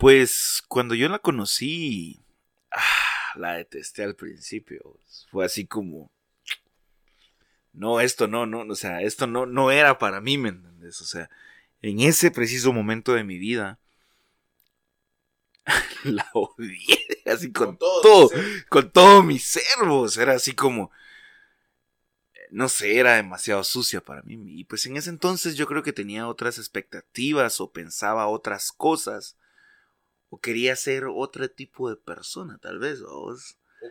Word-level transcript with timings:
Pues 0.00 0.62
cuando 0.66 0.94
yo 0.94 1.10
la 1.10 1.18
conocí, 1.18 2.24
ah, 2.70 3.34
la 3.34 3.52
detesté 3.52 4.02
al 4.02 4.16
principio. 4.16 4.98
Fue 5.30 5.44
así 5.44 5.66
como, 5.66 6.10
no, 7.74 8.00
esto 8.00 8.26
no, 8.26 8.46
no, 8.46 8.60
o 8.60 8.74
sea, 8.76 9.02
esto 9.02 9.26
no, 9.26 9.44
no 9.44 9.70
era 9.70 9.98
para 9.98 10.22
mí, 10.22 10.38
¿me 10.38 10.48
entiendes? 10.48 11.02
O 11.02 11.04
sea, 11.04 11.28
en 11.82 12.00
ese 12.00 12.30
preciso 12.30 12.72
momento 12.72 13.12
de 13.12 13.24
mi 13.24 13.36
vida, 13.36 13.78
la 16.04 16.26
odié, 16.32 17.06
así 17.26 17.52
con, 17.52 17.76
todo, 17.76 18.30
con 18.70 18.90
todo 18.90 19.22
mis 19.22 19.44
servos, 19.44 20.16
era 20.16 20.32
así 20.32 20.54
como, 20.54 20.90
no 22.50 22.70
sé, 22.70 22.96
era 22.96 23.16
demasiado 23.16 23.62
sucia 23.64 24.00
para 24.00 24.22
mí. 24.22 24.38
Y 24.58 24.64
pues 24.64 24.86
en 24.86 24.96
ese 24.96 25.10
entonces 25.10 25.56
yo 25.56 25.66
creo 25.66 25.82
que 25.82 25.92
tenía 25.92 26.26
otras 26.26 26.56
expectativas 26.56 27.60
o 27.60 27.70
pensaba 27.70 28.28
otras 28.28 28.72
cosas. 28.72 29.36
O 30.30 30.40
quería 30.40 30.74
ser 30.76 31.04
otro 31.04 31.50
tipo 31.50 31.90
de 31.90 31.96
persona, 31.96 32.58
tal 32.58 32.78
vez. 32.78 33.02
O, 33.06 33.36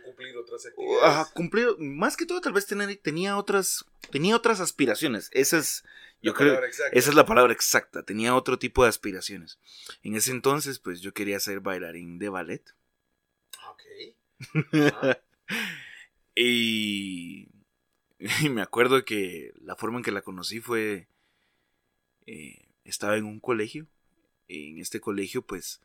cumplir 0.04 0.36
otras 0.36 0.66
actividades. 0.66 1.02
Ajá, 1.04 1.32
cumplir, 1.34 1.68
más 1.78 2.16
que 2.16 2.26
todo 2.26 2.40
tal 2.40 2.52
vez 2.52 2.66
tenía 2.66 3.36
otras, 3.36 3.84
tenía 4.10 4.36
otras 4.36 4.60
aspiraciones. 4.60 5.28
Esa 5.32 5.58
es, 5.58 5.84
yo 6.22 6.34
creo, 6.34 6.60
esa 6.64 6.88
es 6.92 7.14
la 7.14 7.26
palabra 7.26 7.52
exacta. 7.52 8.02
Tenía 8.02 8.34
otro 8.34 8.58
tipo 8.58 8.82
de 8.82 8.88
aspiraciones. 8.88 9.58
En 10.02 10.16
ese 10.16 10.30
entonces, 10.32 10.78
pues 10.78 11.00
yo 11.00 11.12
quería 11.12 11.38
ser 11.40 11.60
bailarín 11.60 12.18
de 12.18 12.28
ballet. 12.28 12.74
Ok. 13.68 13.82
y 16.34 17.48
y 18.42 18.50
me 18.50 18.60
acuerdo 18.60 19.04
que 19.04 19.52
la 19.62 19.76
forma 19.76 19.98
en 19.98 20.04
que 20.04 20.12
la 20.12 20.22
conocí 20.22 20.60
fue, 20.60 21.08
eh, 22.26 22.68
estaba 22.84 23.16
en 23.16 23.24
un 23.24 23.40
colegio. 23.40 23.86
En 24.48 24.78
este 24.78 25.00
colegio, 25.00 25.42
pues, 25.42 25.80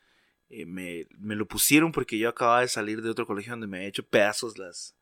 eh, 0.50 0.66
me, 0.66 1.06
lo 1.36 1.48
pusieron 1.48 1.92
porque 1.92 2.18
yo 2.18 2.30
acababa 2.30 2.62
de 2.62 2.68
salir 2.68 3.02
de 3.02 3.10
otro 3.10 3.26
colegio 3.26 3.54
donde 3.54 3.68
me 3.68 3.78
había 3.78 3.90
hecho 3.90 4.06
pedazos 4.06 4.58
las, 4.58 4.96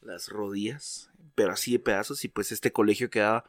las 0.00 0.28
rodillas, 0.28 1.10
pero 1.34 1.52
así 1.52 1.72
de 1.72 1.78
pedazos, 1.78 2.24
y 2.24 2.28
pues 2.28 2.52
este 2.52 2.72
colegio 2.72 3.10
quedaba... 3.10 3.44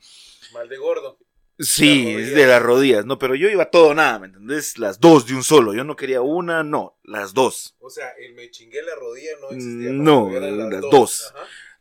Mal 0.54 0.70
de 0.70 0.78
gordo. 0.78 1.20
Sí, 1.58 2.12
de 2.14 2.48
las 2.48 2.62
rodillas, 2.62 3.06
no, 3.06 3.18
pero 3.18 3.34
yo 3.34 3.48
iba 3.48 3.72
todo 3.72 3.94
nada, 3.94 4.20
¿me 4.20 4.28
entendés? 4.28 4.78
Las 4.78 5.00
dos 5.00 5.26
de 5.26 5.36
un 5.36 5.44
solo, 5.44 5.74
yo 5.74 5.86
no 5.86 5.96
quería 5.96 6.22
una, 6.22 6.64
no, 6.64 6.98
las 7.04 7.34
dos. 7.34 7.78
O 7.80 7.90
sea, 7.90 8.10
el 8.20 8.34
me 8.34 8.52
chingué 8.52 8.82
la 8.82 8.96
rodilla 8.96 9.32
no 9.40 9.52
existía. 9.52 9.92
No, 9.92 10.30
las, 10.30 10.82
dos 10.82 11.34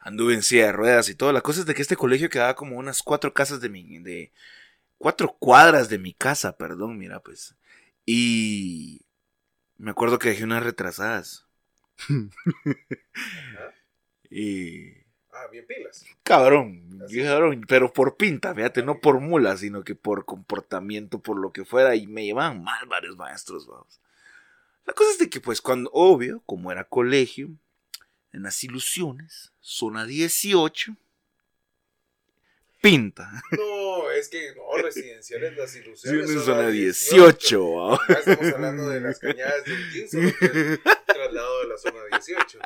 anduve 0.04 0.34
en 0.34 0.42
silla 0.42 0.66
de 0.66 0.72
ruedas 0.72 1.08
y 1.08 1.14
todo. 1.14 1.32
La 1.32 1.40
cosa 1.40 1.60
es 1.60 1.66
de 1.66 1.74
que 1.74 1.82
este 1.82 1.96
colegio 1.96 2.28
quedaba 2.28 2.54
como 2.54 2.76
unas 2.76 3.02
cuatro 3.02 3.32
casas 3.32 3.60
de 3.60 3.70
mi, 3.70 3.98
de 3.98 4.32
cuatro 4.98 5.34
cuadras 5.38 5.88
de 5.88 5.98
mi 5.98 6.12
casa, 6.12 6.56
perdón, 6.56 6.98
mira, 6.98 7.20
pues. 7.20 7.56
Y 8.06 9.00
me 9.78 9.90
acuerdo 9.90 10.18
que 10.18 10.30
dejé 10.30 10.44
unas 10.44 10.62
retrasadas. 10.62 11.46
y 14.30 15.04
Ah, 15.34 15.48
bien 15.50 15.66
pilas. 15.66 16.04
Cabrón, 16.22 17.00
cabrón, 17.12 17.64
pero 17.66 17.92
por 17.92 18.16
pinta, 18.16 18.54
fíjate, 18.54 18.84
no 18.84 19.00
por 19.00 19.18
mula, 19.18 19.56
sino 19.56 19.82
que 19.82 19.96
por 19.96 20.24
comportamiento, 20.24 21.18
por 21.18 21.38
lo 21.38 21.52
que 21.52 21.64
fuera, 21.64 21.96
y 21.96 22.06
me 22.06 22.24
llevaban 22.24 22.62
mal 22.62 22.86
varios 22.86 23.16
maestros, 23.16 23.66
vamos. 23.66 24.00
La 24.84 24.92
cosa 24.92 25.10
es 25.10 25.18
de 25.18 25.28
que, 25.28 25.40
pues, 25.40 25.60
cuando, 25.60 25.90
obvio, 25.92 26.40
como 26.46 26.70
era 26.70 26.84
colegio, 26.84 27.50
en 28.32 28.44
las 28.44 28.62
ilusiones, 28.62 29.52
zona 29.60 30.06
18, 30.06 30.94
pinta. 32.84 33.42
No, 33.52 34.10
es 34.10 34.28
que 34.28 34.54
no, 34.54 34.76
residenciales 34.82 35.56
las 35.56 35.74
ilusiones. 35.74 36.28
Sí, 36.28 36.38
zona 36.38 36.68
18. 36.68 37.98
estamos 38.18 38.52
hablando 38.52 38.88
de 38.90 39.00
las 39.00 39.18
cañadas 39.18 39.64
del 39.64 39.90
15, 39.90 40.78
traslado 41.06 41.62
de 41.62 41.68
la 41.68 41.78
zona 41.78 42.00
18. 42.10 42.58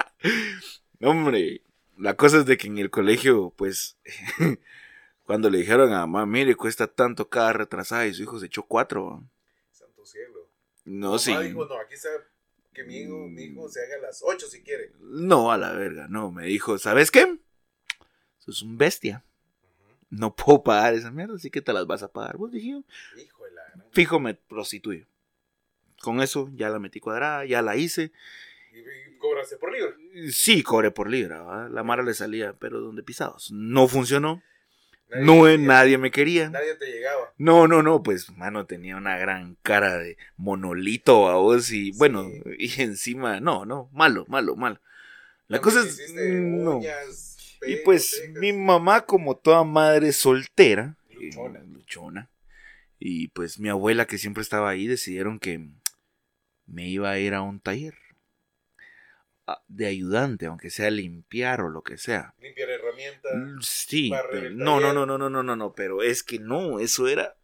Hombre, 1.03 1.63
la 1.97 2.17
cosa 2.17 2.39
es 2.39 2.47
de 2.47 2.57
que 2.57 2.67
en 2.67 2.79
el 2.79 2.91
colegio, 2.91 3.55
pues, 3.57 3.97
cuando 5.25 5.51
le 5.51 5.59
dijeron 5.59 5.93
a 5.93 6.01
mamá, 6.01 6.27
mire, 6.27 6.57
cuesta 6.57 6.89
tanto 6.89 7.29
cada 7.29 7.53
retrasada 7.53 8.05
y 8.07 8.15
su 8.15 8.25
hijo 8.25 8.41
se 8.41 8.47
echó 8.47 8.65
cuatro. 8.65 9.23
Santo 9.71 10.05
cielo. 10.05 10.51
No, 10.85 11.17
sí. 11.21 11.37
Dijo, 11.37 11.65
no, 11.65 11.79
aquí 11.79 11.95
está 11.95 12.09
que 12.75 12.83
mi 12.83 13.03
hijo, 13.03 13.29
mi 13.29 13.45
hijo 13.45 13.69
se 13.69 13.85
haga 13.85 13.97
a 13.97 14.01
las 14.09 14.21
8 14.25 14.49
si 14.49 14.63
quiere. 14.63 14.93
No, 14.99 15.53
a 15.53 15.59
la 15.59 15.73
verga, 15.73 16.09
no. 16.09 16.33
Me 16.33 16.47
dijo, 16.47 16.77
¿sabes 16.79 17.13
qué? 17.13 17.39
Sos 18.39 18.63
un 18.63 18.79
bestia. 18.79 19.25
No 20.11 20.35
puedo 20.37 20.63
pagar 20.63 20.95
esa 20.95 21.11
mierda, 21.11 21.35
así 21.37 21.51
que 21.51 21.63
te 21.63 21.73
las 21.73 21.87
vas 21.87 22.03
a 22.03 22.13
pagar. 22.13 22.37
Vos 22.37 22.53
dije 22.53 22.69
Hijo 22.69 23.45
de 23.45 23.53
la 23.53 23.85
Fijo, 23.93 24.21
me 24.21 24.35
prostituyo. 24.35 25.07
Con 26.01 26.21
eso 26.21 26.51
ya 26.55 26.69
la 26.69 26.79
metí 26.79 27.01
cuadrada, 27.01 27.45
ya 27.45 27.61
la 27.63 27.77
hice. 27.77 28.13
¿Y, 28.73 29.17
cobraste 29.19 29.57
por 29.57 29.73
libra? 29.73 29.95
Sí, 30.31 30.63
cobré 30.63 30.91
por 30.91 31.11
libra. 31.11 31.69
La 31.69 31.83
mara 31.83 32.03
le 32.03 32.15
salía, 32.15 32.53
pero 32.53 32.81
donde 32.81 33.03
pisados. 33.03 33.51
No 33.51 33.89
funcionó. 33.89 34.43
no, 35.09 35.49
nadie 35.59 35.99
me 35.99 36.13
quería. 36.13 36.51
Nadie 36.51 36.77
te 36.77 36.87
llegaba. 36.87 37.33
No, 37.37 37.67
no, 37.67 37.83
no, 37.83 38.03
pues, 38.03 38.31
mano, 38.31 38.67
tenía 38.67 38.97
una 38.97 39.19
gran 39.19 39.57
cara 39.63 39.99
de 39.99 40.17
monolito 40.37 41.29
a 41.29 41.35
vos 41.35 41.73
y, 41.73 41.91
bueno, 41.93 42.29
y 42.59 42.81
encima, 42.81 43.41
no, 43.41 43.65
no, 43.65 43.89
malo, 43.93 44.25
malo, 44.29 44.55
malo. 44.55 44.81
La 45.49 45.61
cosa 45.61 45.81
es, 45.81 46.13
no. 46.15 46.81
Y 47.67 47.77
pues, 47.85 48.23
mi 48.35 48.53
mamá, 48.53 49.03
como 49.07 49.37
toda 49.37 49.65
madre 49.65 50.13
soltera, 50.13 50.97
eh, 51.11 51.15
luchona. 51.15 51.61
luchona, 51.61 52.31
y 52.99 53.29
pues 53.29 53.59
mi 53.59 53.69
abuela, 53.69 54.07
que 54.07 54.19
siempre 54.19 54.43
estaba 54.43 54.71
ahí, 54.71 54.87
decidieron 54.87 55.39
que 55.39 55.69
me 56.67 56.89
iba 56.89 57.11
a 57.11 57.19
ir 57.19 57.35
a 57.35 57.43
un 57.43 57.61
taller 57.61 57.95
de 59.67 59.87
ayudante, 59.87 60.47
aunque 60.47 60.71
sea 60.71 60.91
limpiar 60.91 61.61
o 61.63 61.69
lo 61.69 61.83
que 61.83 61.97
sea. 61.97 62.35
Limpiar 62.41 62.69
herramientas. 62.71 63.33
Mm, 63.35 63.61
sí, 63.63 64.11
no, 64.53 64.81
no, 64.81 64.93
no, 64.93 65.07
no, 65.07 65.19
no, 65.19 65.31
no, 65.31 65.43
no, 65.43 65.57
no, 65.57 65.73
pero 65.73 66.03
es 66.03 66.23
que 66.23 66.39
no, 66.39 66.81
eso 66.81 67.09
era... 67.09 67.37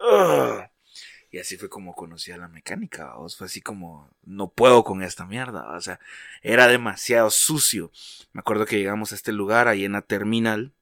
Y 1.34 1.40
así 1.40 1.56
fue 1.56 1.68
como 1.68 1.96
conocí 1.96 2.30
a 2.30 2.36
la 2.36 2.46
mecánica, 2.46 3.14
¿vos? 3.16 3.36
fue 3.36 3.48
así 3.48 3.60
como, 3.60 4.08
no 4.22 4.52
puedo 4.52 4.84
con 4.84 5.02
esta 5.02 5.26
mierda, 5.26 5.68
o 5.76 5.80
sea, 5.80 5.98
era 6.42 6.68
demasiado 6.68 7.28
sucio. 7.28 7.90
Me 8.32 8.38
acuerdo 8.38 8.66
que 8.66 8.78
llegamos 8.78 9.10
a 9.10 9.16
este 9.16 9.32
lugar 9.32 9.66
ahí 9.66 9.84
en 9.84 9.94
la 9.94 10.02
terminal 10.02 10.72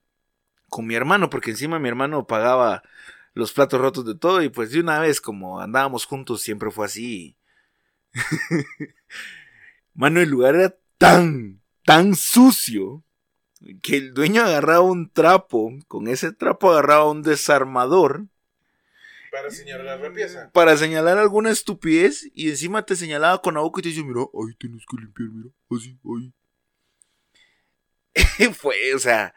con 0.68 0.86
mi 0.86 0.94
hermano, 0.94 1.30
porque 1.30 1.52
encima 1.52 1.78
mi 1.78 1.88
hermano 1.88 2.26
pagaba 2.26 2.82
los 3.32 3.54
platos 3.54 3.80
rotos 3.80 4.04
de 4.04 4.14
todo 4.14 4.42
y 4.42 4.50
pues 4.50 4.72
de 4.72 4.80
una 4.80 4.98
vez 4.98 5.22
como 5.22 5.58
andábamos 5.58 6.04
juntos 6.04 6.42
siempre 6.42 6.70
fue 6.70 6.84
así. 6.84 7.34
Mano, 9.94 10.20
el 10.20 10.28
lugar 10.28 10.54
era 10.54 10.76
tan, 10.98 11.62
tan 11.86 12.14
sucio 12.14 13.02
que 13.80 13.96
el 13.96 14.12
dueño 14.12 14.42
agarraba 14.42 14.82
un 14.82 15.08
trapo, 15.08 15.72
con 15.88 16.08
ese 16.08 16.30
trapo 16.30 16.72
agarraba 16.72 17.10
un 17.10 17.22
desarmador. 17.22 18.26
Para 19.32 19.50
señalar 19.50 19.98
la 19.98 20.12
pieza. 20.12 20.50
Para 20.52 20.76
señalar 20.76 21.16
alguna 21.16 21.50
estupidez 21.50 22.30
y 22.34 22.50
encima 22.50 22.84
te 22.84 22.94
señalaba 22.94 23.40
con 23.40 23.54
la 23.54 23.60
boca 23.60 23.80
y 23.80 23.82
te 23.82 23.88
dice, 23.88 24.04
mira, 24.04 24.20
ahí 24.20 24.54
tienes 24.58 24.84
que 24.86 24.98
limpiar, 24.98 25.30
mira, 25.30 25.48
así, 25.70 25.98
ahí. 26.04 26.34
Fue, 28.52 28.94
o 28.94 28.98
sea, 28.98 29.34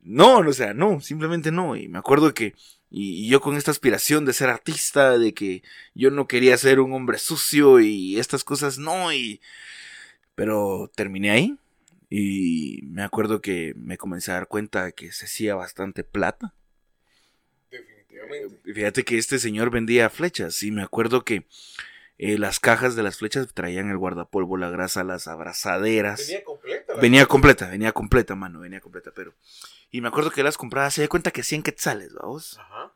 no, 0.00 0.38
o 0.38 0.52
sea, 0.52 0.72
no, 0.72 1.00
simplemente 1.00 1.50
no. 1.50 1.74
Y 1.74 1.88
me 1.88 1.98
acuerdo 1.98 2.32
que, 2.32 2.54
y, 2.90 3.26
y, 3.26 3.28
yo 3.28 3.40
con 3.40 3.56
esta 3.56 3.72
aspiración 3.72 4.24
de 4.24 4.32
ser 4.32 4.50
artista, 4.50 5.18
de 5.18 5.34
que 5.34 5.64
yo 5.94 6.12
no 6.12 6.28
quería 6.28 6.56
ser 6.56 6.78
un 6.78 6.92
hombre 6.92 7.18
sucio 7.18 7.80
y 7.80 8.20
estas 8.20 8.44
cosas, 8.44 8.78
no, 8.78 9.12
y 9.12 9.40
pero 10.36 10.92
terminé 10.94 11.32
ahí 11.32 11.58
y 12.08 12.82
me 12.84 13.02
acuerdo 13.02 13.40
que 13.40 13.74
me 13.76 13.98
comencé 13.98 14.30
a 14.30 14.34
dar 14.34 14.46
cuenta 14.46 14.84
de 14.84 14.92
que 14.92 15.10
se 15.10 15.24
hacía 15.24 15.56
bastante 15.56 16.04
plata. 16.04 16.54
Definitivamente. 18.08 18.72
Fíjate 18.72 19.04
que 19.04 19.18
este 19.18 19.38
señor 19.38 19.70
vendía 19.70 20.10
flechas 20.10 20.62
y 20.62 20.70
me 20.70 20.82
acuerdo 20.82 21.24
que 21.24 21.44
eh, 22.18 22.36
las 22.36 22.58
cajas 22.58 22.96
de 22.96 23.02
las 23.02 23.18
flechas 23.18 23.46
traían 23.54 23.90
el 23.90 23.96
guardapolvo, 23.96 24.56
la 24.56 24.70
grasa, 24.70 25.04
las 25.04 25.28
abrazaderas. 25.28 26.26
Venía 26.26 26.44
completa. 26.44 26.94
Venía 26.94 27.26
completa, 27.26 27.68
venía 27.68 27.92
completa, 27.92 28.34
mano, 28.34 28.60
venía 28.60 28.80
completa, 28.80 29.12
pero... 29.14 29.34
Y 29.90 30.00
me 30.00 30.08
acuerdo 30.08 30.30
que 30.30 30.42
las 30.42 30.58
compraba, 30.58 30.90
se 30.90 31.00
dio 31.00 31.08
cuenta 31.08 31.30
que 31.30 31.42
100 31.42 31.62
quetzales, 31.62 32.12
vamos. 32.12 32.58
Ajá. 32.58 32.92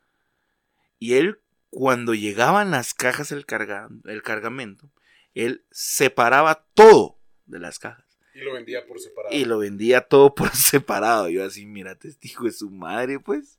Y 0.98 1.14
él, 1.14 1.38
cuando 1.70 2.14
llegaban 2.14 2.70
las 2.70 2.94
cajas, 2.94 3.32
el, 3.32 3.46
carga, 3.46 3.88
el 4.04 4.22
cargamento, 4.22 4.90
él 5.34 5.64
separaba 5.70 6.66
todo 6.74 7.16
de 7.46 7.60
las 7.60 7.78
cajas. 7.78 8.04
Y 8.34 8.40
lo 8.40 8.52
vendía 8.52 8.86
por 8.86 9.00
separado. 9.00 9.34
Y 9.34 9.44
lo 9.44 9.58
vendía 9.58 10.00
todo 10.02 10.34
por 10.34 10.50
separado. 10.56 11.28
Yo 11.28 11.44
así, 11.44 11.64
mira, 11.64 11.94
testigo 11.94 12.44
de 12.44 12.52
su 12.52 12.70
madre, 12.70 13.20
pues. 13.20 13.58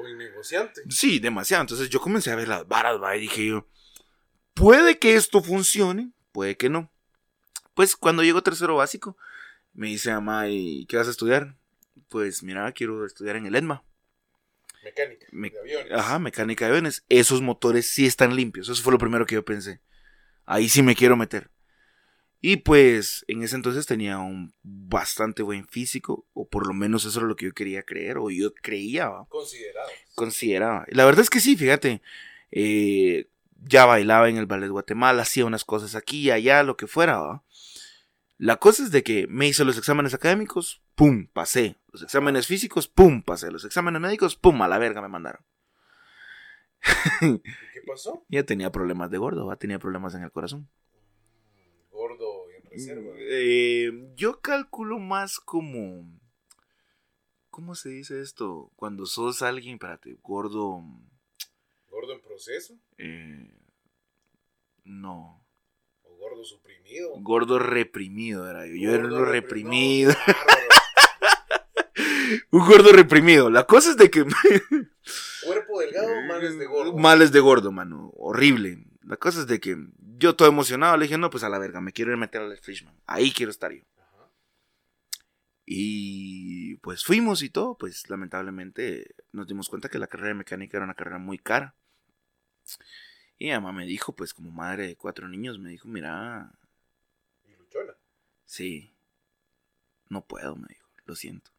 Muy 0.00 0.14
negociante. 0.14 0.82
Sí, 0.88 1.18
demasiado. 1.18 1.62
Entonces 1.62 1.88
yo 1.90 2.00
comencé 2.00 2.30
a 2.30 2.36
ver 2.36 2.48
las 2.48 2.66
varas, 2.66 3.00
va, 3.00 3.16
y 3.16 3.20
dije 3.20 3.46
yo, 3.46 3.68
puede 4.54 4.98
que 4.98 5.14
esto 5.14 5.42
funcione, 5.42 6.12
puede 6.32 6.56
que 6.56 6.68
no. 6.68 6.90
Pues 7.74 7.96
cuando 7.96 8.22
llegó 8.22 8.42
tercero 8.42 8.76
básico, 8.76 9.16
me 9.72 9.88
dice 9.88 10.12
mamá, 10.12 10.48
¿y 10.48 10.86
qué 10.86 10.96
vas 10.96 11.08
a 11.08 11.12
estudiar? 11.12 11.56
Pues 12.08 12.42
mira, 12.42 12.70
quiero 12.72 13.06
estudiar 13.06 13.36
en 13.36 13.46
el 13.46 13.54
EDMA. 13.54 13.84
Mecánica 14.82 15.26
de 15.30 15.60
aviones. 15.60 15.92
Ajá, 15.92 16.18
mecánica 16.18 16.64
de 16.64 16.70
aviones. 16.70 17.04
Esos 17.08 17.42
motores 17.42 17.88
sí 17.88 18.06
están 18.06 18.34
limpios. 18.34 18.68
Eso 18.68 18.82
fue 18.82 18.92
lo 18.92 18.98
primero 18.98 19.26
que 19.26 19.34
yo 19.34 19.44
pensé. 19.44 19.80
Ahí 20.46 20.68
sí 20.68 20.82
me 20.82 20.96
quiero 20.96 21.16
meter. 21.16 21.50
Y 22.40 22.56
pues 22.56 23.24
en 23.28 23.42
ese 23.42 23.56
entonces 23.56 23.86
tenía 23.86 24.18
un 24.18 24.54
bastante 24.62 25.42
buen 25.42 25.66
físico, 25.66 26.26
o 26.32 26.48
por 26.48 26.66
lo 26.66 26.72
menos 26.72 27.04
eso 27.04 27.18
era 27.18 27.28
lo 27.28 27.36
que 27.36 27.46
yo 27.46 27.52
quería 27.52 27.82
creer, 27.82 28.16
o 28.16 28.30
yo 28.30 28.54
creía. 28.54 29.10
Consideraba. 29.28 29.88
Consideraba. 30.14 30.86
La 30.88 31.04
verdad 31.04 31.20
es 31.20 31.30
que 31.30 31.40
sí, 31.40 31.56
fíjate. 31.56 32.00
Eh, 32.50 33.28
ya 33.62 33.84
bailaba 33.84 34.30
en 34.30 34.38
el 34.38 34.46
Ballet 34.46 34.70
Guatemala, 34.70 35.22
hacía 35.22 35.44
unas 35.44 35.64
cosas 35.64 35.94
aquí 35.94 36.22
y 36.22 36.30
allá, 36.30 36.62
lo 36.62 36.78
que 36.78 36.86
fuera. 36.86 37.42
La 38.38 38.56
cosa 38.56 38.84
es 38.84 38.90
de 38.90 39.02
que 39.02 39.26
me 39.28 39.46
hice 39.46 39.66
los 39.66 39.76
exámenes 39.76 40.14
académicos, 40.14 40.80
pum, 40.94 41.26
pasé. 41.26 41.76
Los 41.92 42.02
exámenes 42.02 42.46
físicos, 42.46 42.88
pum, 42.88 43.22
pasé. 43.22 43.50
Los 43.50 43.66
exámenes 43.66 44.00
médicos, 44.00 44.36
pum, 44.36 44.62
a 44.62 44.68
la 44.68 44.78
verga 44.78 45.02
me 45.02 45.08
mandaron. 45.08 45.44
¿Qué 47.20 47.82
pasó? 47.86 48.24
ya 48.28 48.44
tenía 48.44 48.72
problemas 48.72 49.10
de 49.10 49.18
gordo, 49.18 49.54
tenía 49.58 49.78
problemas 49.78 50.14
en 50.14 50.22
el 50.22 50.30
corazón. 50.30 50.70
Reserva. 52.70 53.12
Eh, 53.18 53.90
yo 54.14 54.40
calculo 54.40 54.98
más 54.98 55.40
como. 55.40 56.06
¿Cómo 57.50 57.74
se 57.74 57.88
dice 57.88 58.20
esto? 58.20 58.70
Cuando 58.76 59.06
sos 59.06 59.42
alguien, 59.42 59.74
espérate, 59.74 60.16
gordo. 60.22 60.84
¿Gordo 61.90 62.12
en 62.12 62.20
proceso? 62.20 62.78
Eh, 62.96 63.52
no. 64.84 65.44
¿O 66.04 66.16
gordo 66.16 66.44
suprimido? 66.44 67.10
Gordo 67.16 67.58
reprimido 67.58 68.48
era 68.48 68.66
yo. 68.66 68.74
Yo 68.74 68.94
era 68.94 69.04
un 69.04 69.26
reprimido. 69.26 70.14
un 72.52 72.66
gordo 72.66 72.92
reprimido. 72.92 73.50
La 73.50 73.66
cosa 73.66 73.90
es 73.90 73.96
de 73.96 74.10
que. 74.10 74.24
Cuerpo 75.44 75.80
delgado, 75.80 76.08
males 76.28 76.56
de 76.56 76.66
gordo. 76.66 76.96
Males 76.96 77.32
de 77.32 77.40
gordo, 77.40 77.72
mano. 77.72 78.12
Horrible. 78.16 78.84
La 79.02 79.16
cosa 79.16 79.40
es 79.40 79.48
de 79.48 79.58
que 79.58 79.76
yo 80.20 80.36
todo 80.36 80.48
emocionado 80.48 80.96
le 80.96 81.06
dije, 81.06 81.18
no, 81.18 81.30
pues 81.30 81.42
a 81.42 81.48
la 81.48 81.58
verga, 81.58 81.80
me 81.80 81.92
quiero 81.92 82.10
ir 82.10 82.16
a 82.16 82.20
meter 82.20 82.42
al 82.42 82.56
Fishman. 82.58 82.94
Ahí 83.06 83.32
quiero 83.32 83.50
estar 83.50 83.72
yo. 83.72 83.82
Y 85.64 86.76
pues 86.76 87.04
fuimos 87.04 87.42
y 87.42 87.48
todo, 87.48 87.78
pues 87.78 88.10
lamentablemente 88.10 89.14
nos 89.32 89.46
dimos 89.46 89.68
cuenta 89.68 89.88
que 89.88 89.98
la 89.98 90.08
carrera 90.08 90.28
de 90.28 90.34
mecánica 90.34 90.76
era 90.76 90.84
una 90.84 90.94
carrera 90.94 91.18
muy 91.18 91.38
cara. 91.38 91.74
Y 93.38 93.46
mi 93.46 93.52
mamá 93.52 93.72
me 93.72 93.86
dijo, 93.86 94.14
pues 94.14 94.34
como 94.34 94.50
madre 94.50 94.88
de 94.88 94.96
cuatro 94.96 95.28
niños, 95.28 95.58
me 95.58 95.70
dijo, 95.70 95.88
mira... 95.88 96.52
¿Y 97.44 97.54
luchona? 97.54 97.94
Sí. 98.44 98.92
No 100.08 100.26
puedo, 100.26 100.56
me 100.56 100.66
dijo, 100.68 100.88
lo 101.06 101.14
siento. 101.14 101.50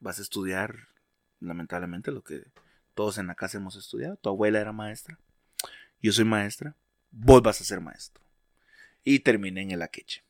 Vas 0.00 0.18
a 0.18 0.22
estudiar, 0.22 0.88
lamentablemente, 1.38 2.10
lo 2.10 2.24
que 2.24 2.44
todos 2.94 3.18
en 3.18 3.26
la 3.26 3.34
casa 3.34 3.58
hemos 3.58 3.76
estudiado. 3.76 4.16
Tu 4.16 4.30
abuela 4.30 4.60
era 4.60 4.72
maestra. 4.72 5.18
Yo 6.00 6.12
soy 6.12 6.24
maestra. 6.24 6.74
Vos 7.16 7.42
vas 7.42 7.60
a 7.60 7.64
ser 7.64 7.80
maestro. 7.80 8.22
Y 9.04 9.20
terminé 9.20 9.62
en 9.62 9.70
el 9.70 9.82
Aqueche. 9.82 10.22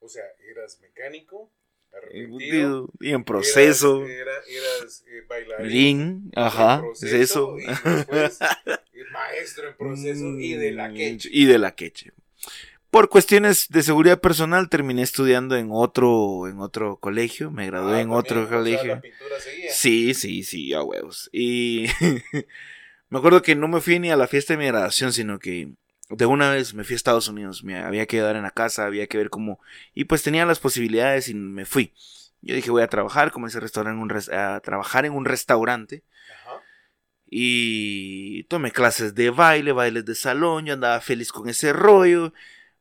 O 0.00 0.08
sea, 0.08 0.24
eras 0.50 0.78
mecánico, 0.80 1.52
arrepentido, 1.92 2.88
y 3.00 3.10
en 3.12 3.24
proceso. 3.24 4.04
Eras, 4.06 4.44
eras 4.48 5.04
eh, 5.06 5.24
bailarín. 5.28 6.30
ajá, 6.34 6.82
es 6.94 7.02
eso. 7.12 7.56
Y 7.58 7.66
después, 7.66 8.38
maestro 9.12 9.68
en 9.68 9.76
proceso 9.76 10.26
y 10.38 10.54
de 10.54 10.72
la 10.72 10.92
queche. 10.92 11.28
Y 11.32 11.44
de 11.46 11.58
la 11.58 11.74
queche. 11.74 12.12
Por 12.90 13.08
cuestiones 13.10 13.68
de 13.68 13.82
seguridad 13.82 14.20
personal 14.20 14.68
terminé 14.70 15.02
estudiando 15.02 15.56
en 15.56 15.68
otro, 15.70 16.48
en 16.48 16.60
otro 16.60 16.96
colegio, 16.98 17.50
me 17.50 17.66
gradué 17.66 17.96
Ah, 17.96 18.00
en 18.00 18.08
también, 18.08 18.18
otro 18.18 18.48
colegio. 18.48 18.94
la 18.94 19.00
pintura 19.00 19.38
seguía. 19.40 19.70
Sí, 19.72 20.14
sí, 20.14 20.42
sí, 20.44 20.72
a 20.72 20.82
huevos. 20.82 21.28
Y 21.32 21.86
me 23.08 23.18
acuerdo 23.18 23.42
que 23.42 23.54
no 23.54 23.68
me 23.68 23.80
fui 23.80 23.98
ni 23.98 24.10
a 24.10 24.16
la 24.16 24.26
fiesta 24.28 24.54
de 24.54 24.58
mi 24.58 24.66
graduación, 24.66 25.12
sino 25.12 25.38
que 25.38 25.70
de 26.08 26.26
una 26.26 26.50
vez 26.50 26.74
me 26.74 26.84
fui 26.84 26.94
a 26.94 26.96
Estados 26.96 27.28
Unidos. 27.28 27.64
Me 27.64 27.78
había 27.78 28.06
que 28.06 28.16
quedar 28.18 28.36
en 28.36 28.42
la 28.42 28.50
casa, 28.50 28.84
había 28.86 29.06
que 29.06 29.18
ver 29.18 29.30
cómo. 29.30 29.60
Y 29.94 30.04
pues 30.04 30.22
tenía 30.22 30.46
las 30.46 30.58
posibilidades 30.60 31.28
y 31.28 31.34
me 31.34 31.64
fui. 31.64 31.92
Yo 32.42 32.54
dije, 32.54 32.70
voy 32.70 32.82
a 32.82 32.88
trabajar, 32.88 33.32
comencé 33.32 33.58
a, 33.58 33.60
restaurar 33.60 33.94
en 33.94 34.00
un 34.00 34.08
res- 34.08 34.28
a 34.28 34.60
trabajar 34.60 35.04
en 35.06 35.12
un 35.12 35.24
restaurante. 35.24 36.04
Ajá. 36.44 36.60
Y 37.28 38.44
tomé 38.44 38.70
clases 38.70 39.14
de 39.14 39.30
baile, 39.30 39.72
bailes 39.72 40.04
de 40.04 40.14
salón, 40.14 40.66
yo 40.66 40.74
andaba 40.74 41.00
feliz 41.00 41.32
con 41.32 41.48
ese 41.48 41.72
rollo, 41.72 42.32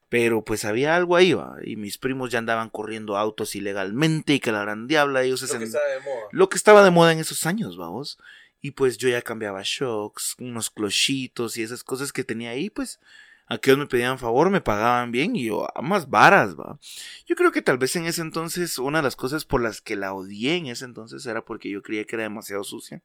pero 0.08 0.44
pues 0.44 0.66
había 0.66 0.96
algo 0.96 1.16
ahí, 1.16 1.34
¿va? 1.34 1.56
y 1.64 1.78
mis 1.78 1.98
primos 1.98 2.30
ya 2.30 2.38
andaban 2.40 2.70
corriendo 2.70 3.18
autos 3.18 3.56
ilegalmente 3.56 4.34
y 4.34 4.40
que 4.40 4.52
la 4.52 4.62
gran 4.62 4.86
diabla, 4.88 5.24
ellos 5.24 5.40
se 5.40 5.48
Lo 5.48 5.60
que 5.60 5.66
de 5.66 5.72
moda. 5.72 6.28
lo 6.32 6.50
que 6.50 6.58
estaba 6.58 6.84
de 6.84 6.92
moda 6.92 7.12
en 7.12 7.20
esos 7.20 7.46
años, 7.48 7.76
vamos. 7.76 8.20
Y 8.66 8.72
pues 8.72 8.98
yo 8.98 9.08
ya 9.10 9.22
cambiaba 9.22 9.62
shocks, 9.64 10.36
unos 10.40 10.72
clochitos 10.72 11.56
y 11.56 11.62
esas 11.62 11.84
cosas 11.84 12.12
que 12.12 12.24
tenía 12.24 12.50
ahí, 12.50 12.72
pues 12.72 13.00
aquellos 13.46 13.78
me 13.78 13.86
pedían 13.86 14.18
favor, 14.18 14.50
me 14.50 14.60
pagaban 14.60 15.12
bien 15.12 15.36
y 15.36 15.46
yo 15.46 15.68
a 15.78 15.84
más 15.84 16.10
varas, 16.10 16.56
va. 16.56 16.80
Yo 17.28 17.36
creo 17.36 17.52
que 17.52 17.62
tal 17.62 17.78
vez 17.78 17.96
en 17.96 18.08
ese 18.08 18.24
entonces 18.24 18.80
una 18.80 18.98
de 18.98 19.04
las 19.04 19.16
cosas 19.16 19.46
por 19.46 19.62
las 19.62 19.82
que 19.82 19.96
la 19.96 20.16
odié 20.16 20.56
en 20.56 20.66
ese 20.66 20.84
entonces 20.84 21.24
era 21.28 21.46
porque 21.46 21.70
yo 21.70 21.84
creía 21.84 22.06
que 22.06 22.16
era 22.16 22.24
demasiado 22.24 22.64
sucia. 22.64 23.04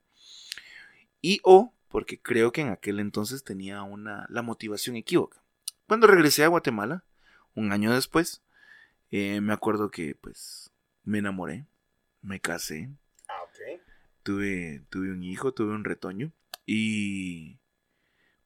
Y 1.20 1.40
o 1.44 1.74
porque 1.90 2.18
creo 2.18 2.52
que 2.52 2.62
en 2.62 2.70
aquel 2.70 2.98
entonces 2.98 3.44
tenía 3.44 3.82
una 3.82 4.24
la 4.30 4.40
motivación 4.40 4.96
equívoca. 4.96 5.42
Cuando 5.86 6.06
regresé 6.06 6.42
a 6.42 6.48
Guatemala, 6.48 7.04
un 7.54 7.70
año 7.70 7.92
después, 7.92 8.40
eh, 9.10 9.42
me 9.42 9.52
acuerdo 9.52 9.90
que 9.90 10.14
pues 10.14 10.70
me 11.04 11.18
enamoré, 11.18 11.66
me 12.22 12.40
casé, 12.40 12.88
Ah. 12.88 12.99
Tuve, 14.22 14.82
tuve 14.90 15.10
un 15.10 15.22
hijo, 15.22 15.52
tuve 15.52 15.72
un 15.74 15.84
retoño 15.84 16.32
y 16.66 17.58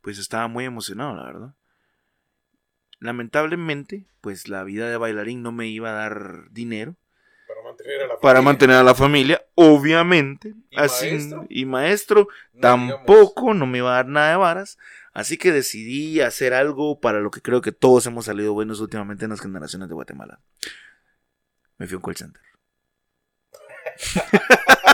pues 0.00 0.19
estaba 0.19 0.49
muy 0.49 0.65
emocionado, 0.65 1.15
la 1.17 1.25
verdad. 1.25 1.55
Lamentablemente, 3.00 4.06
pues 4.21 4.49
la 4.49 4.65
vida 4.65 4.88
de 4.88 4.97
bailarín 4.97 5.43
no 5.43 5.53
me 5.53 5.67
iba 5.69 5.91
a 5.91 5.94
dar 5.94 6.50
dinero 6.50 6.97
Para 7.47 7.62
mantener 7.62 8.00
a 8.03 8.06
la 8.06 8.15
para 8.21 8.21
familia. 8.21 8.43
mantener 8.43 8.76
a 8.76 8.82
la 8.82 8.94
familia, 8.94 9.43
obviamente. 9.55 10.55
¿Y 10.71 10.79
así, 10.79 11.11
maestro? 11.11 11.47
y 11.50 11.65
maestro 11.67 12.29
No 12.55 12.61
tampoco 12.61 13.53
no 13.55 13.67
me 13.67 13.79
iba 13.79 13.91
a 13.93 13.97
dar 13.97 14.06
nada 14.06 14.31
de 14.31 14.37
varas. 14.37 14.79
Así 15.12 15.37
que 15.38 15.53
decidí 15.53 16.20
hacer 16.20 16.55
algo 16.55 16.99
para 17.00 17.20
lo 17.20 17.31
que 17.31 17.41
creo 17.41 17.61
que 17.61 17.73
todos 17.73 18.06
hemos 18.06 18.25
salido 18.25 18.53
buenos 18.55 18.81
últimamente 18.81 19.25
en 19.25 19.31
las 19.31 19.41
generaciones 19.41 19.89
de 19.89 19.94
Guatemala. 19.94 20.41
Me 21.79 21.87
fui 21.87 21.94
a 21.94 21.98
un 21.98 22.03
call 22.03 22.17
center. 22.17 22.43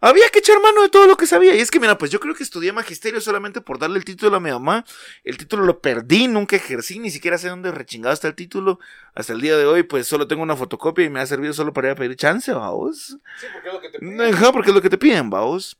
Había 0.00 0.28
que 0.30 0.38
echar 0.40 0.60
mano 0.60 0.82
de 0.82 0.88
todo 0.88 1.06
lo 1.06 1.16
que 1.16 1.26
sabía. 1.26 1.54
Y 1.54 1.60
es 1.60 1.70
que, 1.70 1.80
mira, 1.80 1.98
pues 1.98 2.10
yo 2.10 2.20
creo 2.20 2.34
que 2.34 2.42
estudié 2.42 2.72
magisterio 2.72 3.20
solamente 3.20 3.60
por 3.60 3.78
darle 3.78 3.98
el 3.98 4.04
título 4.04 4.36
a 4.36 4.40
mi 4.40 4.50
mamá. 4.50 4.84
El 5.24 5.36
título 5.36 5.64
lo 5.64 5.80
perdí, 5.80 6.26
nunca 6.28 6.56
ejercí, 6.56 6.98
ni 6.98 7.10
siquiera 7.10 7.38
sé 7.38 7.48
dónde 7.48 7.70
rechingado 7.70 8.12
está 8.14 8.28
el 8.28 8.34
título. 8.34 8.78
Hasta 9.14 9.32
el 9.32 9.40
día 9.40 9.56
de 9.56 9.66
hoy, 9.66 9.82
pues 9.82 10.06
solo 10.06 10.26
tengo 10.28 10.42
una 10.42 10.56
fotocopia 10.56 11.04
y 11.04 11.10
me 11.10 11.20
ha 11.20 11.26
servido 11.26 11.52
solo 11.52 11.72
para 11.72 11.88
ir 11.88 11.92
a 11.92 11.96
pedir 11.96 12.16
chance, 12.16 12.52
vamos. 12.52 13.16
Sí, 13.40 13.46
porque 13.52 13.68
es 13.68 13.74
lo 13.74 13.80
que 13.80 13.88
te 13.90 13.98
piden. 13.98 14.52
Porque 14.52 14.68
es 14.70 14.74
lo 14.74 14.82
que 14.82 14.90
te 14.90 14.98
piden, 14.98 15.30
vamos. 15.30 15.78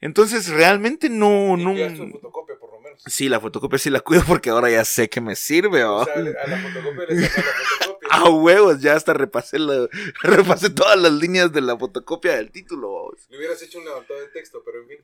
Entonces, 0.00 0.48
realmente 0.48 1.08
no, 1.10 1.56
Y 1.58 1.62
no. 1.64 1.72
tu 1.94 2.10
fotocopia, 2.12 2.56
por 2.58 2.72
lo 2.72 2.80
menos. 2.80 3.02
Sí, 3.06 3.28
la 3.28 3.38
fotocopia 3.38 3.78
sí 3.78 3.90
la 3.90 4.00
cuido 4.00 4.22
porque 4.26 4.48
ahora 4.50 4.70
ya 4.70 4.84
sé 4.84 5.08
que 5.10 5.20
me 5.20 5.36
sirve, 5.36 5.84
O 5.84 5.96
¿va? 5.96 6.04
sea, 6.06 6.14
a 6.14 6.18
la 6.20 6.58
fotocopia 6.58 7.04
le 7.08 7.28
sacas 7.28 7.44
la 7.44 7.52
fotocopia. 7.52 7.89
A 8.26 8.30
huevos, 8.30 8.80
ya 8.80 8.94
hasta 8.94 9.12
repasé, 9.14 9.58
la- 9.58 9.88
repasé 10.22 10.70
todas 10.70 10.98
las 10.98 11.12
líneas 11.12 11.52
de 11.52 11.60
la 11.60 11.76
fotocopia 11.78 12.36
del 12.36 12.50
título, 12.50 12.92
vamos. 12.94 13.26
Le 13.28 13.38
hubieras 13.38 13.60
hecho 13.62 13.78
un 13.78 13.84
levantado 13.84 14.20
de 14.20 14.28
texto, 14.28 14.62
pero 14.64 14.82
en 14.82 14.88
fin. 14.88 14.98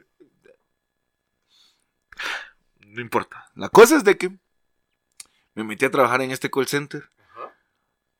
No 2.81 3.01
importa. 3.01 3.51
La 3.55 3.69
cosa 3.69 3.97
es 3.97 4.05
de 4.05 4.17
que 4.17 4.31
me 5.55 5.65
metí 5.65 5.85
a 5.85 5.91
trabajar 5.91 6.23
en 6.23 6.31
este 6.31 6.51
call 6.51 6.67
center. 6.67 7.11
Ajá. 7.31 7.55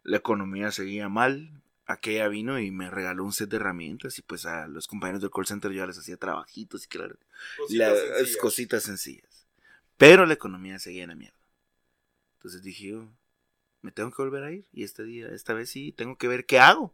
La 0.03 0.17
economía 0.19 0.71
seguía 0.71 1.09
mal. 1.09 1.63
Aquella 1.89 2.27
vino 2.27 2.59
y 2.59 2.73
me 2.73 2.91
regaló 2.91 3.23
un 3.25 3.33
set 3.33 3.49
de 3.49 3.57
herramientas 3.59 4.19
y 4.19 4.23
pues 4.23 4.45
a 4.45 4.67
los 4.67 4.89
compañeros 4.89 5.21
del 5.23 5.31
call 5.31 5.47
center 5.47 5.71
yo 5.71 5.87
les 5.87 5.97
hacía 5.97 6.17
trabajitos 6.17 6.85
y 6.85 6.89
claro, 6.89 7.17
Cositas 7.57 7.89
las 7.93 7.99
sencillas. 8.01 8.37
cositas 8.39 8.83
sencillas. 8.83 9.47
Pero 9.97 10.27
la 10.27 10.35
economía 10.35 10.81
seguía 10.81 11.05
en 11.05 11.11
la 11.11 11.15
mierda. 11.15 11.39
Entonces 12.39 12.63
dije 12.63 12.89
yo, 12.89 13.09
me 13.87 13.93
tengo 13.93 14.11
que 14.11 14.21
volver 14.21 14.43
a 14.43 14.51
ir 14.51 14.67
y 14.73 14.83
este 14.83 15.05
día, 15.05 15.29
esta 15.29 15.55
vez 15.55 15.71
sí, 15.71 15.93
tengo 15.93 16.19
que 16.19 16.27
ver 16.27 16.45
qué 16.45 16.59
hago. 16.59 16.93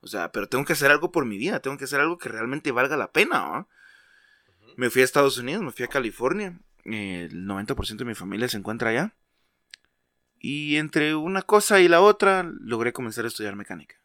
O 0.00 0.06
sea, 0.06 0.30
pero 0.30 0.48
tengo 0.48 0.64
que 0.64 0.74
hacer 0.74 0.92
algo 0.92 1.10
por 1.10 1.24
mi 1.24 1.36
vida, 1.36 1.58
tengo 1.58 1.76
que 1.76 1.86
hacer 1.86 1.98
algo 1.98 2.18
que 2.18 2.28
realmente 2.28 2.70
valga 2.70 2.96
la 2.96 3.10
pena. 3.10 3.66
Me 4.76 4.90
fui 4.90 5.02
a 5.02 5.04
Estados 5.04 5.38
Unidos, 5.38 5.64
me 5.64 5.72
fui 5.72 5.84
a 5.84 5.88
California. 5.88 6.56
El 6.84 7.48
90% 7.48 7.96
de 7.96 8.04
mi 8.04 8.14
familia 8.14 8.46
se 8.46 8.58
encuentra 8.58 8.90
allá. 8.90 9.12
Y 10.38 10.76
entre 10.76 11.16
una 11.16 11.42
cosa 11.42 11.80
y 11.80 11.88
la 11.88 12.00
otra 12.00 12.44
logré 12.44 12.92
comenzar 12.92 13.24
a 13.24 13.28
estudiar 13.28 13.56
mecánica. 13.56 13.96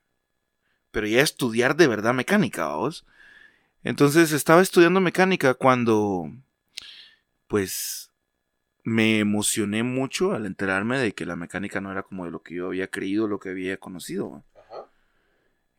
Pero 0.90 1.06
ya 1.06 1.22
estudiar 1.22 1.76
de 1.76 1.88
verdad 1.88 2.16
mecánica, 2.16 2.66
vamos. 2.66 3.06
Entonces 3.84 4.32
estaba 4.32 4.64
estudiando 4.64 5.02
mecánica 5.02 5.54
cuando, 5.54 6.32
pues, 7.48 8.09
me 8.84 9.20
emocioné 9.20 9.84
mucho 9.84 10.34
al 10.34 10.46
enterarme 10.46 10.98
de 10.98 11.14
que 11.14 11.26
la 11.26 11.36
mecánica 11.36 11.82
no 11.82 11.92
era 11.92 12.04
como 12.04 12.26
de 12.26 12.32
lo 12.32 12.42
que 12.42 12.56
yo 12.56 12.68
había 12.68 12.88
creído, 12.88 13.28
lo 13.28 13.40
que 13.40 13.50
había 13.50 13.78
conocido. 13.78 14.44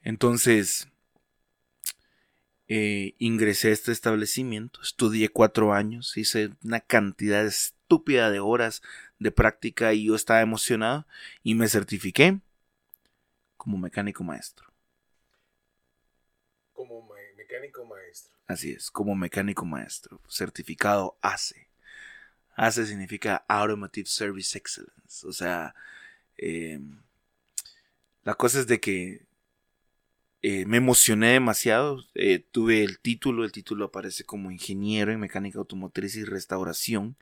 Entonces, 0.02 0.88
eh, 2.68 3.14
ingresé 3.18 3.68
a 3.68 3.72
este 3.72 3.92
establecimiento, 3.92 4.80
estudié 4.80 5.28
cuatro 5.28 5.72
años, 5.72 6.16
hice 6.16 6.50
una 6.62 6.80
cantidad 6.80 7.44
estúpida 7.44 8.30
de 8.30 8.40
horas 8.40 8.82
de 9.18 9.32
práctica 9.32 9.92
y 9.92 10.06
yo 10.06 10.14
estaba 10.14 10.40
emocionado 10.40 11.06
y 11.42 11.54
me 11.54 11.68
certifiqué 11.68 12.40
como 13.56 13.76
mecánico 13.76 14.22
maestro. 14.24 14.72
Como 16.72 17.06
mecánico 17.36 17.84
maestro. 17.84 18.34
Así 18.46 18.70
es, 18.70 18.90
como 18.90 19.14
mecánico 19.14 19.64
maestro, 19.66 20.20
certificado 20.28 21.18
ACE. 21.20 21.69
ACE 22.56 22.86
significa 22.86 23.44
Automotive 23.48 24.08
Service 24.08 24.56
Excellence, 24.56 25.26
o 25.26 25.32
sea, 25.32 25.74
em, 26.36 27.00
la 28.24 28.34
cosa 28.34 28.60
es 28.60 28.66
de 28.66 28.80
que 28.80 29.22
eh, 30.42 30.64
me 30.66 30.78
emocioné 30.78 31.32
demasiado. 31.32 32.04
Eh, 32.14 32.42
tuve 32.50 32.82
el 32.82 32.98
título, 32.98 33.44
el 33.44 33.52
título 33.52 33.86
aparece 33.86 34.24
como 34.24 34.50
ingeniero 34.50 35.12
en 35.12 35.20
mecánica 35.20 35.58
automotriz 35.58 36.16
y 36.16 36.24
restauración 36.24 37.16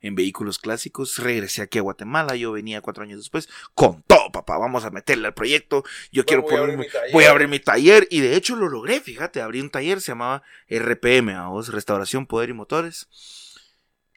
en 0.00 0.14
vehículos 0.16 0.58
clásicos. 0.58 1.18
Regresé 1.18 1.62
aquí 1.62 1.78
a 1.78 1.82
Guatemala, 1.82 2.34
yo 2.34 2.52
venía 2.52 2.80
cuatro 2.80 3.04
años 3.04 3.18
después, 3.18 3.48
con 3.74 4.02
todo, 4.02 4.32
papá, 4.32 4.58
vamos 4.58 4.84
a 4.84 4.90
meterle 4.90 5.28
al 5.28 5.34
proyecto. 5.34 5.84
Yo 6.10 6.24
quiero 6.24 6.44
poner, 6.44 6.76
voy 7.12 7.24
a 7.24 7.30
abrir 7.30 7.48
mi 7.48 7.60
taller 7.60 8.08
y 8.10 8.20
de 8.20 8.34
hecho 8.36 8.56
lo 8.56 8.68
logré, 8.68 9.00
fíjate, 9.00 9.40
abrí 9.40 9.60
un 9.60 9.70
taller, 9.70 10.00
se 10.00 10.12
llamaba 10.12 10.42
RPM, 10.68 11.30
a 11.30 11.48
vos, 11.48 11.68
Restauración, 11.68 12.26
Poder 12.26 12.50
y 12.50 12.54
Motores. 12.54 13.06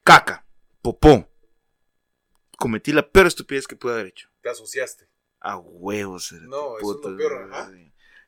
Caca, 0.04 0.47
popó. 0.88 1.30
Cometí 2.58 2.94
la 2.94 3.10
peor 3.12 3.28
estupidez 3.28 3.68
que 3.68 3.76
pude 3.76 3.94
haber 3.94 4.08
hecho. 4.08 4.30
Te 4.42 4.50
asociaste. 4.50 5.10
A 5.42 5.58
huevos. 5.58 6.32
No, 6.32 6.78
eso 6.78 7.00
es 7.04 7.12
lo 7.12 7.18
peor, 7.18 7.50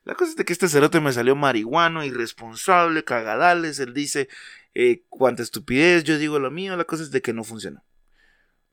La 0.04 0.14
cosa 0.14 0.30
es 0.30 0.36
de 0.36 0.44
que 0.44 0.52
este 0.52 0.68
cerote 0.68 1.00
me 1.00 1.12
salió 1.12 1.34
marihuano, 1.34 2.04
irresponsable, 2.04 3.02
cagadales. 3.02 3.80
Él 3.80 3.94
dice, 3.94 4.28
eh, 4.74 5.04
cuánta 5.08 5.42
estupidez, 5.42 6.04
yo 6.04 6.18
digo 6.18 6.38
lo 6.38 6.50
mío. 6.50 6.76
La 6.76 6.84
cosa 6.84 7.02
es 7.02 7.10
de 7.10 7.22
que 7.22 7.32
no 7.32 7.44
funcionó. 7.44 7.82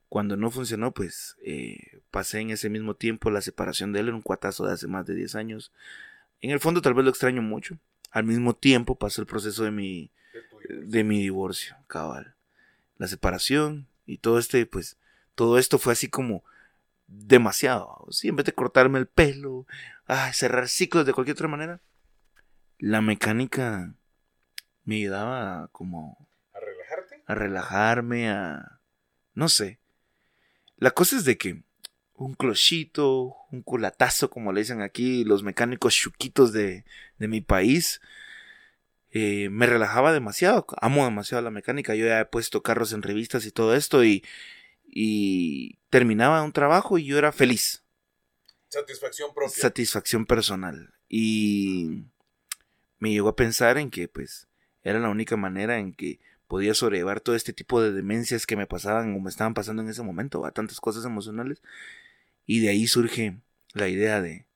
Cuando 0.09 0.35
no 0.35 0.51
funcionó, 0.51 0.93
pues 0.93 1.37
eh, 1.41 2.01
pasé 2.11 2.39
en 2.39 2.51
ese 2.51 2.69
mismo 2.69 2.93
tiempo 2.93 3.31
la 3.31 3.41
separación 3.41 3.93
de 3.93 4.01
él 4.01 4.09
en 4.09 4.15
un 4.15 4.21
cuatazo 4.21 4.65
de 4.65 4.73
hace 4.73 4.87
más 4.87 5.05
de 5.05 5.15
10 5.15 5.35
años. 5.35 5.71
En 6.41 6.51
el 6.51 6.59
fondo 6.59 6.81
tal 6.81 6.93
vez 6.93 7.05
lo 7.05 7.09
extraño 7.09 7.41
mucho. 7.41 7.79
Al 8.11 8.25
mismo 8.25 8.53
tiempo 8.53 8.95
pasó 8.95 9.21
el 9.21 9.27
proceso 9.27 9.63
de 9.63 9.71
mi, 9.71 10.11
de 10.69 11.03
mi 11.03 11.21
divorcio, 11.21 11.75
cabal. 11.87 12.36
La 12.97 13.07
separación 13.07 13.87
y 14.05 14.17
todo 14.17 14.39
este, 14.39 14.65
pues, 14.65 14.97
todo 15.35 15.57
esto 15.57 15.77
fue 15.79 15.93
así 15.93 16.09
como 16.09 16.43
demasiado. 17.07 18.05
¿sí? 18.11 18.27
En 18.27 18.35
vez 18.35 18.45
de 18.45 18.53
cortarme 18.53 18.99
el 18.99 19.07
pelo, 19.07 19.65
cerrar 20.33 20.67
ciclos 20.67 21.05
de 21.05 21.13
cualquier 21.13 21.35
otra 21.35 21.47
manera, 21.47 21.79
la 22.79 23.01
mecánica 23.01 23.93
me 24.83 24.95
ayudaba 24.95 25.69
como... 25.71 26.27
¿A 26.53 26.59
relajarte? 26.59 27.23
A 27.25 27.35
relajarme, 27.35 28.29
a... 28.29 28.79
No 29.33 29.49
sé. 29.49 29.79
La 30.77 30.91
cosa 30.91 31.17
es 31.17 31.25
de 31.25 31.37
que 31.37 31.63
un 32.13 32.33
clochito, 32.33 33.35
un 33.51 33.61
culatazo, 33.61 34.29
como 34.29 34.51
le 34.51 34.61
dicen 34.61 34.81
aquí 34.81 35.23
los 35.23 35.43
mecánicos 35.43 35.93
chuquitos 35.93 36.51
de, 36.51 36.85
de 37.19 37.27
mi 37.27 37.41
país, 37.41 38.01
eh, 39.19 39.49
me 39.49 39.65
relajaba 39.65 40.13
demasiado. 40.13 40.65
Amo 40.81 41.05
demasiado 41.05 41.43
la 41.43 41.51
mecánica. 41.51 41.95
Yo 41.95 42.05
ya 42.05 42.19
he 42.19 42.25
puesto 42.25 42.63
carros 42.63 42.93
en 42.93 43.01
revistas 43.01 43.45
y 43.45 43.51
todo 43.51 43.75
esto 43.75 44.03
y 44.03 44.23
y 44.99 45.77
terminaba 45.89 46.41
un 46.41 46.51
trabajo 46.51 46.97
y 46.97 47.05
yo 47.05 47.17
era 47.17 47.31
feliz. 47.31 47.83
Satisfacción 48.69 49.33
propia. 49.33 49.55
Satisfacción 49.55 50.25
personal. 50.25 50.93
Y 51.07 52.05
me 52.97 53.11
llegó 53.11 53.29
a 53.29 53.35
pensar 53.35 53.77
en 53.77 53.91
que 53.91 54.07
pues 54.07 54.47
era 54.81 54.99
la 54.99 55.09
única 55.09 55.37
manera 55.37 55.77
en 55.77 55.93
que 55.93 56.19
podía 56.47 56.73
sobrellevar 56.73 57.21
todo 57.21 57.35
este 57.35 57.53
tipo 57.53 57.81
de 57.81 57.91
demencias 57.91 58.47
que 58.47 58.55
me 58.55 58.65
pasaban 58.67 59.13
o 59.13 59.19
me 59.19 59.29
estaban 59.29 59.53
pasando 59.53 59.83
en 59.83 59.89
ese 59.89 60.01
momento, 60.01 60.45
a 60.45 60.51
tantas 60.51 60.79
cosas 60.79 61.05
emocionales. 61.05 61.61
Y 62.45 62.61
de 62.61 62.69
ahí 62.69 62.87
surge 62.87 63.37
la 63.73 63.89
idea 63.89 64.19
de 64.19 64.47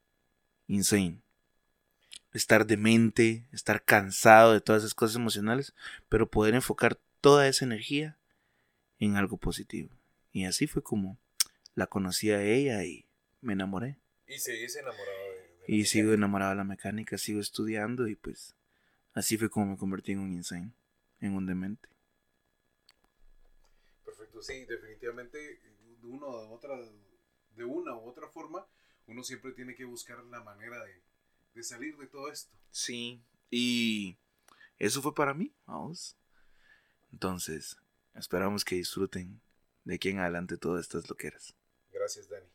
insane. 0.67 1.20
Estar 2.33 2.65
demente, 2.65 3.45
estar 3.51 3.83
cansado 3.83 4.53
de 4.53 4.61
todas 4.61 4.83
esas 4.83 4.95
cosas 4.95 5.17
emocionales, 5.17 5.73
pero 6.09 6.29
poder 6.29 6.55
enfocar 6.55 6.97
toda 7.19 7.47
esa 7.47 7.65
energía 7.65 8.17
en 8.99 9.15
algo 9.17 9.37
positivo. 9.37 9.89
Y 10.31 10.45
así 10.45 10.67
fue 10.67 10.81
como 10.81 11.17
la 11.75 11.87
conocí 11.87 12.31
a 12.31 12.41
ella 12.41 12.83
y 12.83 13.05
me 13.41 13.53
enamoré. 13.53 13.97
Y 14.27 14.39
seguís 14.39 14.75
enamorado 14.75 15.17
de, 15.67 15.75
Y 15.75 15.85
sigo 15.85 16.13
enamorado 16.13 16.51
de 16.51 16.57
la 16.57 16.63
mecánica, 16.63 17.17
sigo 17.17 17.39
estudiando 17.39 18.07
y 18.07 18.15
pues 18.15 18.55
así 19.13 19.37
fue 19.37 19.49
como 19.49 19.67
me 19.67 19.77
convertí 19.77 20.13
en 20.13 20.19
un 20.19 20.31
insane, 20.31 20.71
en 21.19 21.33
un 21.33 21.45
demente. 21.45 21.89
Perfecto, 24.05 24.41
sí, 24.41 24.65
definitivamente 24.65 25.59
de 26.01 26.07
una 26.07 26.27
u 26.27 26.53
otra, 26.53 26.77
de 27.55 27.63
una 27.63 27.95
u 27.95 28.07
otra 28.07 28.27
forma, 28.27 28.65
uno 29.07 29.23
siempre 29.23 29.51
tiene 29.51 29.75
que 29.75 29.85
buscar 29.85 30.23
la 30.25 30.41
manera 30.41 30.83
de, 30.83 31.01
de 31.53 31.63
salir 31.63 31.97
de 31.97 32.07
todo 32.07 32.31
esto. 32.31 32.55
Sí, 32.71 33.21
y 33.49 34.17
eso 34.77 35.01
fue 35.01 35.13
para 35.13 35.33
mí, 35.33 35.53
vamos. 35.65 36.15
Entonces, 37.11 37.77
esperamos 38.15 38.63
que 38.63 38.75
disfruten 38.75 39.41
de 39.83 39.95
aquí 39.95 40.09
en 40.09 40.19
adelante 40.19 40.57
todas 40.57 40.81
estas 40.81 41.09
loqueras. 41.09 41.53
Gracias, 41.91 42.29
Dani. 42.29 42.47